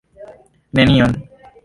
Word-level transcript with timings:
neniom 0.79 1.13